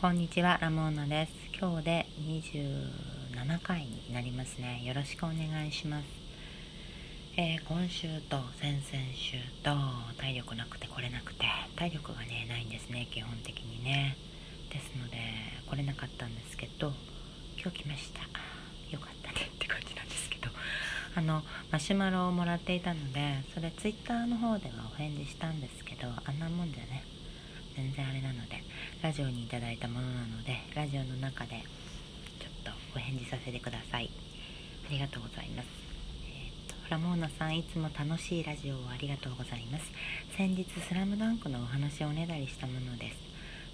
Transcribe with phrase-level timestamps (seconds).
[0.00, 1.32] こんにちは、ラモーナです。
[1.60, 4.80] 今日で27回になりますね。
[4.84, 6.04] よろしくお願いします。
[7.36, 9.74] えー、今週と先々週と
[10.16, 14.16] 体力なくて来れなくて、体力がね、ないんですね、基本的にね。
[14.70, 15.16] ですので、
[15.66, 16.92] 来れなかったんですけど、
[17.60, 18.20] 今日来ました。
[18.94, 20.46] よかったねって感じなんですけど、
[21.16, 21.42] あの、
[21.72, 27.02] マシュマロをもらっていたので、それ twitter の方ではお返事したんですけど、あんなもんじゃね、
[27.78, 28.58] 全然あれなので
[29.02, 31.62] ラジオにいただいたものなのでラジオの中で
[32.40, 34.10] ちょっとお返事させてください。
[34.88, 35.68] ありがとうございます。
[36.26, 39.84] えー、っとラモーナさんいつも楽しいラジオをありがとうございます。
[40.36, 43.16] 先日スラムダンクのお話をおねだりしたものです。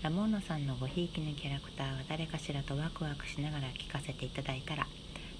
[0.02, 4.86] ラモーナさんのごひいきのキャラクターは誰かしらとワクワクしながら聞かせていただいたら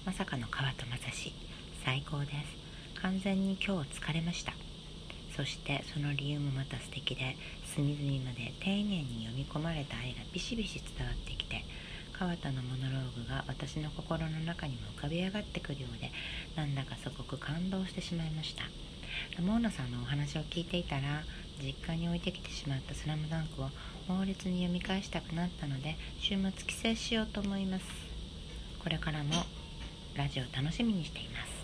[0.05, 1.33] まさかの川戸正史
[1.85, 2.33] 最高です。
[2.99, 4.64] 完全に今日疲れました。
[5.35, 7.35] そしてその理由もまた素敵で
[7.75, 11.65] 隅々まで丁寧に読み込まれた愛がビシビシ伝わってきて
[12.17, 16.09] 川田のモノローグが私の心の中にも浮かび上がってくるようで
[16.55, 18.63] なんだかすごく感動してしまいました。
[19.37, 21.23] ラモーナさんのお話を聞いていたら
[21.61, 23.69] 実家に置いてきてしまった「スラムダンクを
[24.07, 27.85] 猛烈に読み返したくなったので週末帰省しようと思います。
[28.79, 29.45] これからも
[30.15, 31.54] ラジオ楽しみにしています。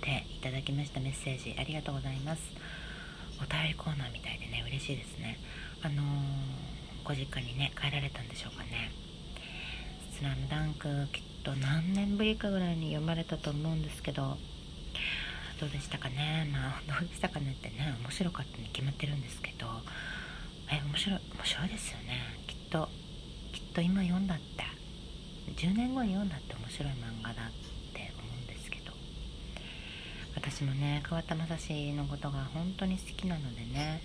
[0.00, 2.42] ていただきましたメッセージありがとうございます。
[3.40, 5.38] お便りコーナーみたいでね嬉しいですね。
[5.82, 6.04] あのー、
[7.04, 8.90] ご実家にね帰られたんでしょうかね。
[10.18, 14.36] スラムダンクきっと何年ぶりかぐらいに読まれたと思うんですけど
[15.60, 16.48] どうでしたかね。
[16.52, 19.66] まあどうでしたかねってね面白かったに決まってるんですけど
[20.70, 22.38] え面白い面白いですよね。
[22.46, 22.88] きっと
[23.52, 24.64] きっと今読んだって
[25.54, 27.77] 10年後に読んだって面白い漫画だって
[30.38, 34.00] 私もね桑田正史のことが本当に好きなのでね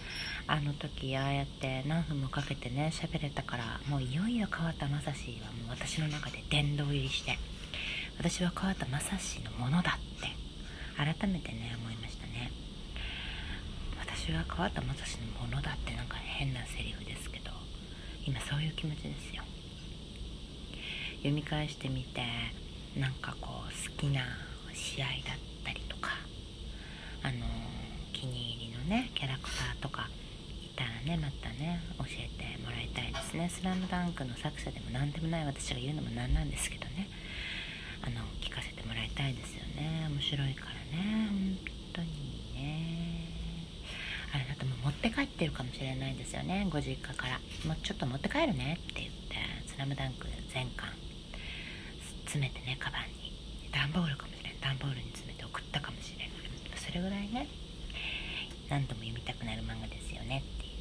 [0.47, 7.37] あの時ああやって何分もかけてね喋れたからもういよいよ桑田正史はもう私の中で殿堂入りして
[8.17, 10.29] 私は桑田正史のものだって
[10.97, 12.51] 改めてね思いましたね。
[13.99, 17.51] 私は桑田正史のものだってなんか変なセリフですけど
[18.25, 19.43] 今そういう気持ちですよ。
[21.17, 22.21] 読み返してみて
[22.97, 24.21] なんかこう好きな
[24.73, 25.15] 試合だっ
[25.63, 25.82] たり
[27.23, 27.45] あの
[28.11, 30.09] 気に入りのねキャラクターとか
[30.61, 37.07] いたらねまたね教えてもらいたいですね「スラムダンクの作者でも何でもない私が言うのもなんなんですけどね。
[38.05, 40.07] あの聞かせてもらいたいですよね。
[40.09, 41.27] 面白いからね。
[41.29, 41.57] 本
[41.93, 42.07] 当に
[42.53, 43.29] ね。
[44.33, 46.67] あれだともう持って帰ってるかもしれないですよね。
[46.69, 49.37] ご実家から「もうちょっと持って帰るね」って言って
[49.71, 50.89] 「スラムダンク全巻。
[52.25, 53.31] 詰めてねカバンに。
[53.71, 56.22] 段ボールかもしれない段ボールに詰めて送ったかもしれない
[56.93, 57.47] れぐらいね。
[58.69, 60.43] 何度も読みたくなる漫画ですよね。
[60.45, 60.73] っていう。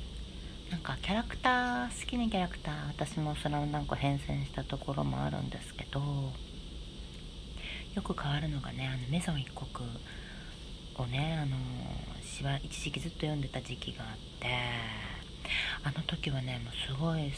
[0.73, 6.01] なんかキャラクター好きなキャラクター私もそのなんか変遷したところもあるんですけど
[7.95, 9.87] よく変わるのがねあのメゾン一国
[10.97, 11.57] をねあの
[12.25, 14.49] しば一時期ずっと読んでた時期があって
[15.85, 17.31] あの時はねもうすごい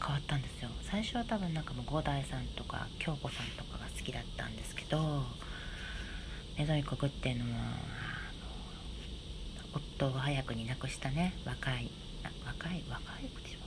[0.00, 0.70] 変わったんですよ。
[0.88, 5.24] 最初は多分なんかもう五代さんとか京子さんとかが好きだったんですけど
[6.60, 7.60] メゾン一国っていうのは
[9.72, 11.32] 夫を早くに亡くしたね。
[11.46, 11.90] 若い
[12.44, 13.60] 若い若いでしょ？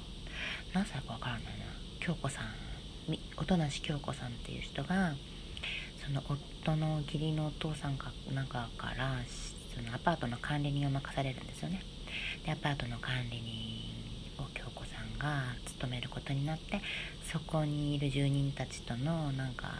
[0.74, 1.50] 何歳か分からないな。
[2.00, 2.46] 京子さん
[3.36, 5.16] 音無京子さんっていう人が
[6.06, 9.16] その夫の義理のお父さんかなんかから
[9.76, 11.82] そのアパートの管理人を任されるんですよね。
[12.46, 16.80] でアパートの管理人を京子さんが務めることになって
[17.32, 19.72] そこにいる住人たちとのなんか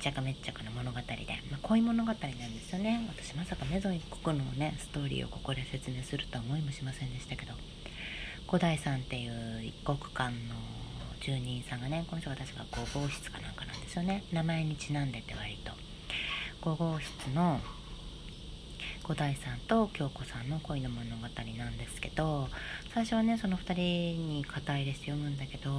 [0.00, 1.04] ちゃかめっちゃかな物語で、
[1.50, 3.06] まあ、恋物語なんですよね。
[3.08, 7.54] 私まさかメゾン一国のねストーリーをここで説明するとは思いもしませんでしたけど。
[8.50, 10.56] 五代さんっていう一国間の
[11.20, 14.24] 住人さんがねこの人が確か5号室かなんかなんですよね。
[14.32, 15.70] 名前にちなんでて割と。
[16.62, 17.60] 5号室の
[19.04, 22.48] 五代さんと京子さんの恋の物語なんですけど
[22.92, 25.70] 最初はねその2人に肩入れして読むんだけど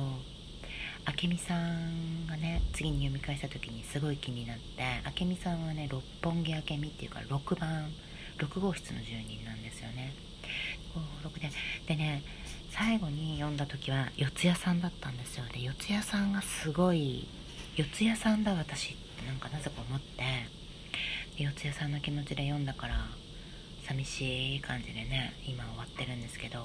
[1.07, 4.83] 明美さんがね次に読み返した時にすごい気になって
[5.19, 7.91] 明美さんはね六本木明美っていうか6番
[8.37, 10.13] 6号室の住人なんですよね。
[11.23, 11.49] 56で
[11.87, 12.23] でね
[12.69, 15.45] 最後に読んだ時は四谷さんだったんですよ。
[15.51, 17.27] で四谷さんがすごい
[17.75, 20.23] 四谷さんだ私ってなんかなぜか思って。
[21.37, 23.05] で四谷さんの気持ちで読んだから
[23.91, 26.59] 寂しい感じでね今終わってるんですけど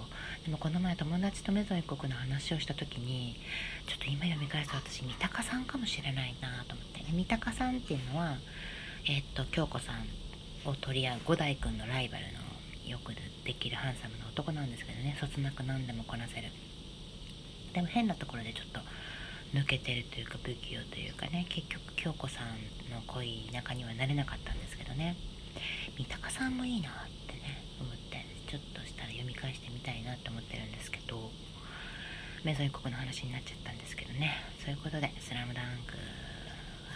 [0.45, 3.37] でもこの前友達とメゾン一国の話をした時に
[3.87, 8.37] ちょっと今読み返すと私三鷹さんかもしれないなと思って三鷹さんっていうのは
[9.09, 10.07] えー、っと京子さん
[10.69, 12.47] を取り合う五代君のライバルの
[12.87, 13.13] よく
[13.45, 15.17] できるハンサムな男なんですけどね。
[15.21, 16.51] そつなく何でもこなせる。
[17.73, 18.81] でも変なところでちょっと
[19.57, 21.47] 抜けてるというか不器用というかね。
[21.49, 25.17] 結局京子さんの濃い仲にはなれなかったんですけどね。
[25.97, 26.93] 三鷹さんもいいなっ
[27.27, 31.31] てね思ってちょっとしたら読み返してみたいなって思ってるんですけど
[32.45, 34.33] メゾン一国の話になっちゃったんですけどね。
[34.65, 35.95] そういうことで「スラムダンク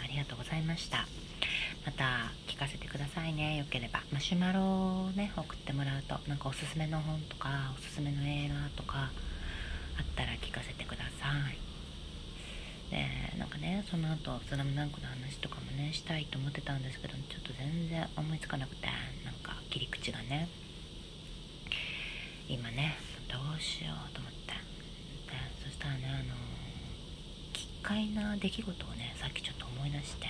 [0.03, 1.07] ありがとうございました。
[1.85, 3.57] また聞かせてくださいね。
[3.57, 4.01] よければ。
[4.11, 9.11] マシュマロをね送ってもらうとなんかおすすめの本とかおすすめの映画とか
[9.97, 11.57] あったら聞かせてください。
[12.91, 13.07] で
[13.37, 18.87] なんかねその後スラムダンクの話とかもねしたいと思ってたんですけどちょっと全然思いつかなくて
[19.25, 20.47] なんか切り口がね。
[22.47, 22.95] 今ね
[23.27, 24.53] どうしようと思って。
[24.53, 24.57] で
[25.63, 26.35] そしたらねあの
[27.53, 30.27] 奇怪な出来事をねさっきちょっと思い出して。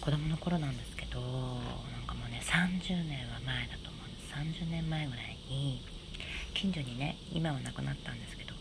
[0.00, 4.64] 子供の頃なんですけどなんかもうね30年は前だと思うんです。
[4.64, 5.82] 30年前ぐらいに
[6.54, 8.54] 近所にね今はなくなったんですけど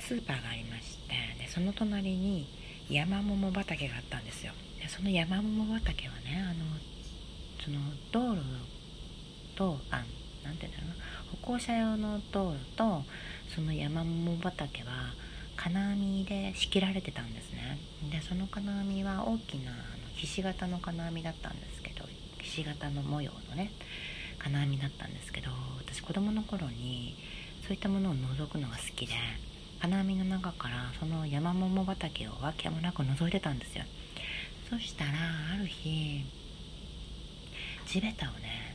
[0.00, 2.48] スーパーがありましてでその隣に
[2.88, 4.52] 山桃畑があったんですよ。
[4.80, 6.64] でその山桃畑はねあの
[7.62, 7.78] その
[8.10, 8.42] 道路
[9.56, 10.04] とあ
[10.46, 10.94] なんて言うんだろうな
[11.32, 13.02] 歩行者用の道路と
[13.54, 15.12] その山桃畑は
[15.56, 17.78] 金網で仕切られてたんですね。
[18.10, 19.80] でその金網は大きなあの
[20.14, 22.04] ひし形の金網だったんですけど
[22.40, 23.72] ひし形の模様のね
[24.38, 27.16] 金網だったんですけど私子供の頃に
[27.66, 29.14] そういったものを覗くのが好きで
[29.80, 33.84] 金網の中からその山桃畑をわけもなく覗いてたんですよ。
[34.68, 35.10] そしたら
[35.54, 36.24] ある日
[37.86, 38.65] 地べたをね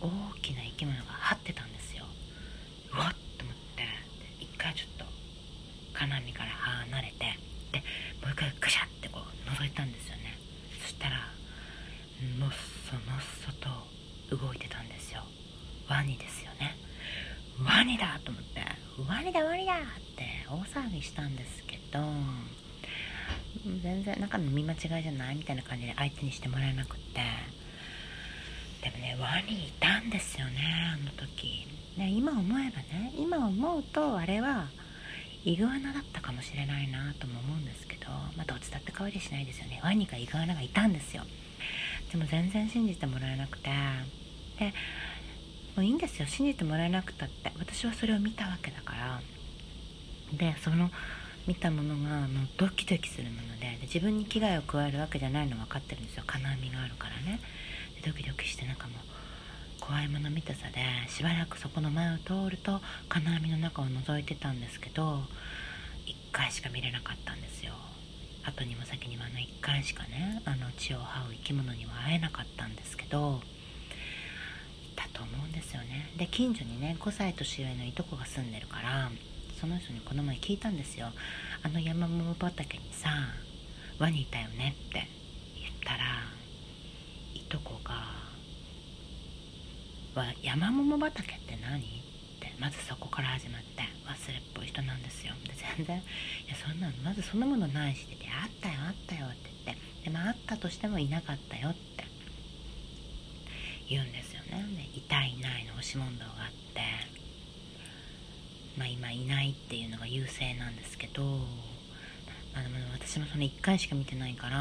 [0.00, 0.08] 大
[0.40, 2.04] きな生き物が張ってたんですよ。
[2.94, 3.82] うわっと思って。
[4.40, 5.04] 一回ちょっと
[5.94, 7.38] 金網から離れて。
[7.72, 7.78] で
[8.22, 10.38] もう一回ガシャってこう覗いたんですよね。
[10.82, 11.16] そしたら
[12.38, 12.50] のっ
[12.88, 15.22] そのっそと動いてたんですよ。
[15.88, 16.76] ワニですよね。
[17.62, 18.62] ワニだと思って。
[19.06, 19.76] ワニだワニだっ
[20.16, 22.00] て大騒ぎしたんですけど
[23.82, 27.20] 全然中の見間違いじゃないみたいな感じで相手にしてもらえなくって。
[28.90, 30.60] でもねワニいたんですよね
[30.94, 31.66] あの時。
[31.96, 34.68] ね今思えばね今思うとあれは
[35.44, 39.80] イグアナだったかもしれないなとも思うんですけどまあどっちだって変わりしないですよね。
[39.82, 41.24] ワニかイグアナがいたんですよ。
[42.10, 43.70] でも全然信じてもらえなくて。
[44.58, 44.72] で
[45.76, 46.26] もういいんですよ。
[46.26, 47.52] 信じてもらえなくたって。
[47.58, 49.20] 私はそれを見たわけだから。
[50.32, 50.90] でその
[51.46, 53.66] 見たものがもうドキドキするもので。
[53.66, 56.24] で自分に危害を加えるわけじゃないの分かってるんですよ。
[56.26, 57.40] 金網があるからね。
[58.04, 65.22] ドキドキしてなんかもう怖いもの見たさでしばらくそこの前を通ると金網の中を覗いてたんですけど
[66.06, 67.72] 1回しか見れなかったんですよ。
[68.44, 73.40] 後にも先にもあの1回しかねあの血を這う生き物には会えなかったんですけど
[74.84, 76.10] いたと思うんですよね。
[76.16, 79.10] で近所にね5歳年上のいとこが住んでるから
[79.60, 81.08] その人にこの前聞いたんですよ。
[81.62, 83.10] あの山桃畑にさ
[83.98, 85.08] ワニいたよねって
[85.56, 86.37] 言ったら
[87.34, 87.94] いとこが
[90.14, 91.84] 「わ山桃畑って何?」っ
[92.40, 95.34] てまずそこから始まって忘れっぽい人なんですよ。
[95.44, 95.98] で全然
[96.46, 99.88] 「いやそんなのまずそんなものないし」って「あったよあったよ」って言って。
[100.04, 102.06] でもあったとしてもいなかったよって。
[103.88, 104.64] 言うんですよね。
[104.76, 106.82] でいたいないの押し問答があって。
[108.76, 111.22] まあ今いないっていうのが優勢なんですけど、
[112.54, 114.58] まあ、でも私もその1回しか見てないから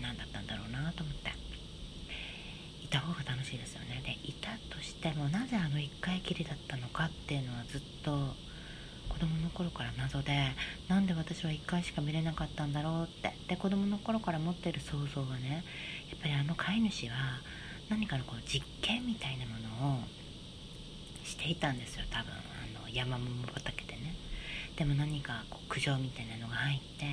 [0.00, 1.32] 何だったんだろうなと思って。
[2.88, 4.00] いた方が楽しいですよね。
[4.02, 8.34] でいたとしてもなぜあの1回きりだったのかっていうのはずっと
[9.10, 10.32] 子供の頃から謎で
[10.88, 13.36] なんで私は1回しか見れなかったんだろうって。
[13.46, 15.64] で子供の頃から持ってる想像はね
[16.08, 17.14] やっぱりあの飼い主は
[17.90, 19.52] 何かのこう実験みたいなも
[19.84, 20.00] のを
[21.24, 22.04] していたんですよ。
[22.10, 24.14] 多分あの山桃畑でね。
[24.76, 27.04] でも何かこう苦情みたいなのが入って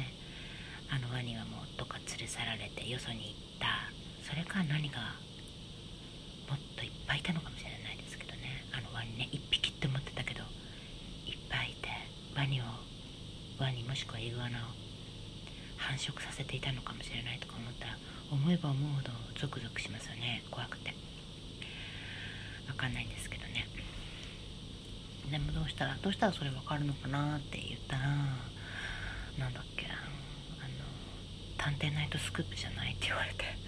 [0.90, 3.92] あのワニはもうどっか連れ去られてよそに行った。
[4.24, 5.20] それか何か
[6.50, 8.64] もっといっぱいいたのかもしれないですけどね。
[8.72, 10.44] あのワニね1匹って思ってたけど
[11.26, 11.90] いっぱいいて
[12.36, 12.66] ワニを
[13.60, 14.62] ワニもしくはイグアナを
[15.78, 17.98] 繁殖させていたのかもしれないとか思ったら
[18.32, 20.44] 思えば思うほどゾクゾクしますよね。
[20.52, 20.94] 怖くて。
[22.68, 23.68] 分かんないんですけどね。
[25.32, 28.02] でもどうしたらどうしたらそれ分かるのかなって言ったら
[29.40, 29.98] なんだっけあの
[31.58, 33.46] 「探偵ナイトスクープじゃない?」って言われて「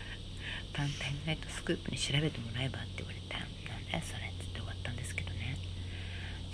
[0.78, 5.58] 探偵ナイトスクープに調べてもらえば?」って言われて「なんだそれ」っつって終わったんですけどね。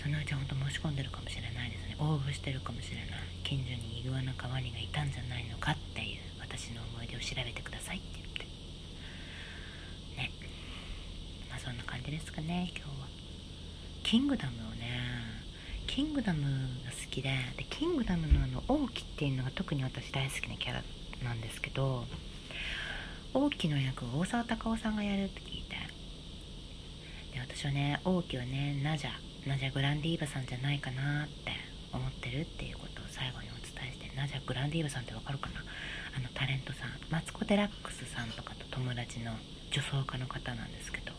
[0.01, 1.96] そのうち本当申し込んでるかもしれないですね。
[2.00, 3.20] 応募してるかもしれない。
[3.44, 8.46] 近所にイグアナかワニがいたんじゃないのかっていう私の思い出を調べてくださいって言って。
[10.18, 10.32] ね。
[11.50, 13.08] まあそんな感じですかね今日は。
[14.03, 15.01] キングダムをね
[15.88, 16.44] キングダム
[16.86, 20.84] が好きででキングダムのあの王毅っていうのが特に私大好きなキャラ
[21.24, 22.06] なんですけど
[23.34, 25.75] 王毅の役を大沢たかおさんがやるって聞いて。
[27.34, 29.10] で私はね王毅はねナジャ
[29.48, 31.52] ナジャグランディーバさんじゃないかなって
[31.92, 35.63] 思ってるっていうことを最後にお伝えしてナジャグランディーバさんってわかるかな？
[36.16, 39.32] あのタレントさんマツコ・デラックスさんとかと友達の
[39.72, 41.12] 女装家の方なんですけど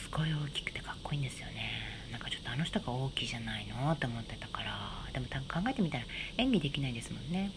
[0.00, 1.92] すごい大きくてかっこいいんですよね。
[2.10, 4.78] なんかちょっとあの人が大きいじゃないのって思ってたから
[5.12, 6.04] でも考えてみたら
[6.38, 7.50] 演技できないですもんね。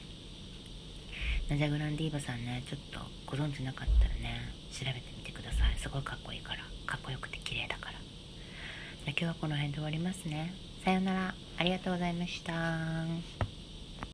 [1.50, 5.78] ナジャグランディーバさんねちょっとご存知なかったらね調べてみてください。
[5.80, 6.64] すごいかっこいいから。
[6.86, 7.94] かっこよくて綺麗だから。
[7.94, 10.54] じゃ今日はこの辺で終わりますね。
[10.84, 11.36] さようなら。
[11.58, 13.47] ありがとうございました。